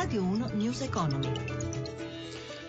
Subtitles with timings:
[0.00, 1.26] Radio 1 News Economy.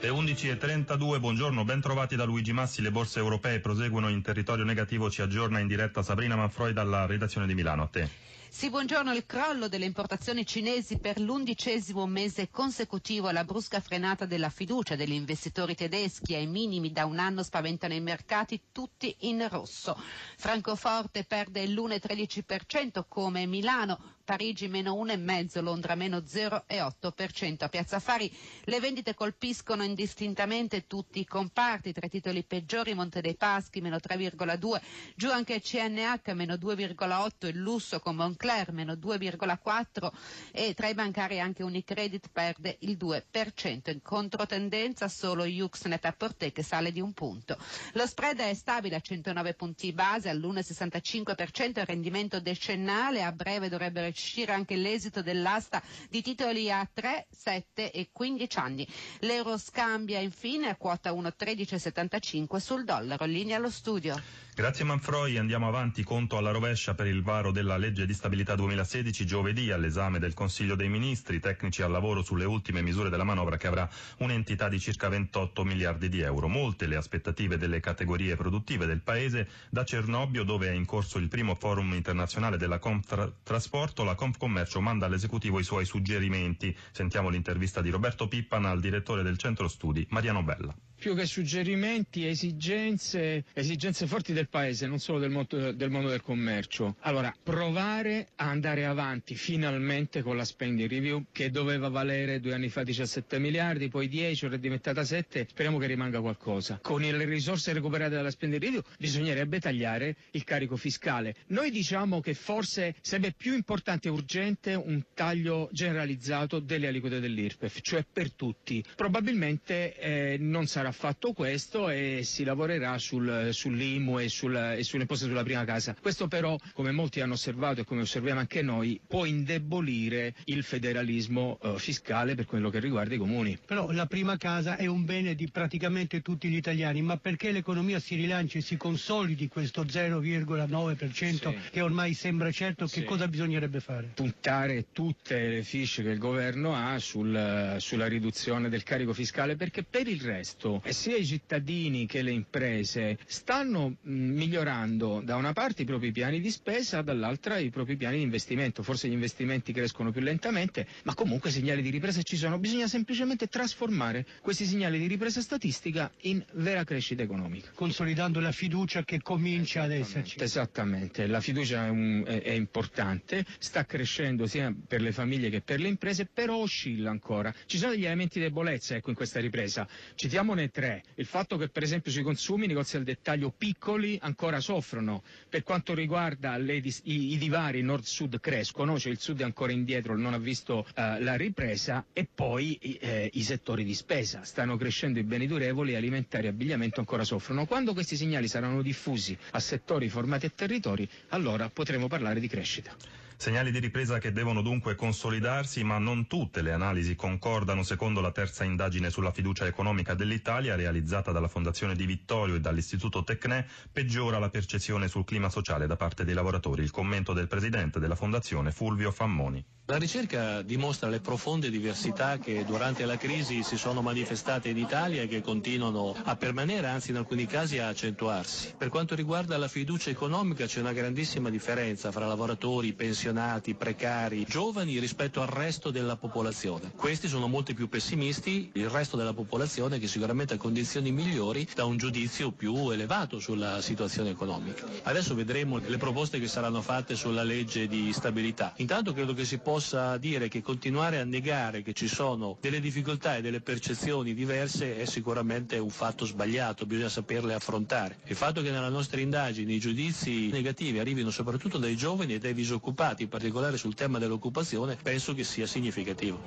[0.00, 5.10] Le 11.32, buongiorno, ben trovati da Luigi Massi, le borse europee proseguono in territorio negativo,
[5.10, 8.08] ci aggiorna in diretta Sabrina Manfroi dalla redazione di Milano, a te.
[8.50, 9.12] Sì, buongiorno.
[9.12, 15.12] Il crollo delle importazioni cinesi per l'undicesimo mese consecutivo, la brusca frenata della fiducia degli
[15.12, 20.00] investitori tedeschi ai minimi da un anno spaventano i mercati tutti in rosso.
[20.38, 27.64] Francoforte perde l'1,13% come Milano, Parigi meno 1,5%, Londra meno 0,8%.
[27.64, 28.30] A Piazza Fari
[28.64, 33.96] le vendite colpiscono indistintamente tutti i comparti, tra i titoli peggiori Monte dei Paschi meno
[33.96, 34.80] 3,2%,
[35.16, 40.10] giù anche CNH meno 2,8%, il lusso con Moncler meno 2,4%
[40.52, 43.90] e tra i bancari anche Unicredit perde il 2%.
[43.90, 47.56] In controtendenza solo Uxnet a Porte che sale di un punto.
[47.94, 54.06] Lo spread è stabile a 109 punti base all'1,65%, il rendimento decennale a breve dovrebbero
[54.06, 58.86] uscire anche l'esito dell'asta di titoli a 3, 7 e 15 anni.
[59.20, 63.24] L'euro scambia infine a quota 1,1375 sul dollaro.
[63.24, 64.20] Linea allo studio.
[64.54, 69.24] Grazie Manfroi, andiamo avanti, conto alla rovescia per il varo della legge di stabilità 2016
[69.24, 73.66] giovedì all'esame del Consiglio dei Ministri, tecnici al lavoro sulle ultime misure della manovra che
[73.66, 76.48] avrà un'entità di circa 28 miliardi di euro.
[76.48, 81.28] Molte le aspettative delle categorie produttive del Paese, da Cernobbio dove è in corso il
[81.28, 86.76] primo forum internazionale della Conftrasporto, la Confcommercio manda all'esecutivo i suoi suggerimenti.
[86.90, 92.26] Sentiamo l'intervista di Roberto Pippan al direttore del centro studi, Mariano Bella più che suggerimenti,
[92.26, 96.96] esigenze, esigenze forti del Paese, non solo del mondo, del mondo, del commercio.
[97.00, 102.68] Allora, provare a andare avanti finalmente con la spending review che doveva valere due anni
[102.68, 106.80] fa 17 miliardi, poi 10, ora è diventata 7, speriamo che rimanga qualcosa.
[106.82, 111.36] Con le risorse recuperate dalla spending review bisognerebbe tagliare il carico fiscale.
[111.48, 117.80] Noi diciamo che forse sarebbe più importante e urgente un taglio generalizzato delle aliquote dell'IRPEF,
[117.82, 118.84] cioè per tutti.
[118.96, 124.82] Probabilmente eh, non sarà sarà fatto questo e si lavorerà sul, sull'IMU e, sul, e
[124.82, 125.94] sulle imposte sulla prima casa.
[126.00, 131.58] Questo però, come molti hanno osservato e come osserviamo anche noi, può indebolire il federalismo
[131.62, 133.58] eh, fiscale per quello che riguarda i comuni.
[133.64, 137.98] Però la prima casa è un bene di praticamente tutti gli italiani, ma perché l'economia
[138.00, 141.56] si rilanci e si consolidi questo 0,9% sì.
[141.70, 143.00] che ormai sembra certo, sì.
[143.00, 144.12] che cosa bisognerebbe fare?
[144.14, 149.82] Puntare tutte le fiche che il governo ha sul, sulla riduzione del carico fiscale perché
[149.82, 155.52] per il resto e sia i cittadini che le imprese stanno mh, migliorando da una
[155.52, 158.82] parte i propri piani di spesa, dall'altra i propri piani di investimento.
[158.82, 162.58] Forse gli investimenti crescono più lentamente, ma comunque segnali di ripresa ci sono.
[162.58, 167.70] Bisogna semplicemente trasformare questi segnali di ripresa statistica in vera crescita economica.
[167.74, 170.36] Consolidando la fiducia che comincia ad esserci.
[170.40, 175.60] Esattamente, la fiducia è, un, è, è importante, sta crescendo sia per le famiglie che
[175.60, 177.54] per le imprese, però oscilla ancora.
[177.66, 179.86] Ci sono degli elementi di debolezza ecco, in questa ripresa.
[180.14, 181.02] Citiamone tre.
[181.14, 185.22] Il fatto che per esempio sui consumi i negozi al dettaglio piccoli ancora soffrono.
[185.48, 190.16] Per quanto riguarda le, i, i, divari nord-sud crescono, cioè il sud è ancora indietro,
[190.16, 195.18] non ha visto uh, la ripresa e poi eh, i settori di spesa stanno crescendo
[195.18, 197.66] i beni durevoli, alimentari e abbigliamento ancora soffrono.
[197.66, 202.94] Quando questi segnali saranno diffusi a settori, formati e territori, allora potremo parlare di crescita.
[203.40, 208.32] Segnali di ripresa che devono dunque consolidarsi, ma non tutte le analisi concordano secondo la
[208.32, 214.40] terza indagine sulla fiducia economica dell'Italia realizzata dalla Fondazione Di Vittorio e dall'Istituto Tecnè, peggiora
[214.40, 216.82] la percezione sul clima sociale da parte dei lavoratori.
[216.82, 219.64] Il commento del presidente della Fondazione Fulvio Fammoni.
[219.90, 225.22] La ricerca dimostra le profonde diversità che durante la crisi si sono manifestate in Italia
[225.22, 228.74] e che continuano a permanere, anzi in alcuni casi a accentuarsi.
[228.76, 233.27] Per quanto riguarda la fiducia economica c'è una grandissima differenza fra lavoratori, pensionati,
[233.76, 236.92] precari, giovani rispetto al resto della popolazione.
[236.94, 241.84] Questi sono molti più pessimisti, il resto della popolazione che sicuramente ha condizioni migliori da
[241.84, 244.86] un giudizio più elevato sulla situazione economica.
[245.02, 248.72] Adesso vedremo le proposte che saranno fatte sulla legge di stabilità.
[248.76, 253.36] Intanto credo che si possa dire che continuare a negare che ci sono delle difficoltà
[253.36, 258.18] e delle percezioni diverse è sicuramente un fatto sbagliato, bisogna saperle affrontare.
[258.26, 262.54] Il fatto che nella nostra indagine i giudizi negativi arrivino soprattutto dai giovani e dai
[262.54, 266.38] disoccupati, in particolare sul tema dell'occupazione, penso che sia significativo.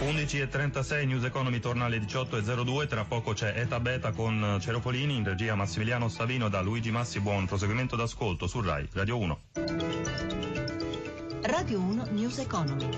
[0.00, 5.54] 11.36 News Economy torna alle 18.02, tra poco c'è Eta Beta con Ceropolini, in regia
[5.54, 9.40] Massimiliano Savino da Luigi Massi, buon proseguimento d'ascolto su RAI Radio 1.
[11.42, 12.88] Radio 1 News Economy.